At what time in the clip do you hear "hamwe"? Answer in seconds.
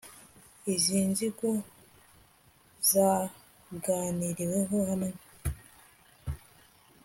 4.89-5.11